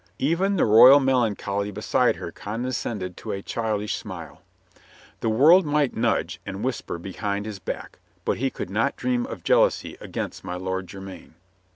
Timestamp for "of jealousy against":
9.27-10.43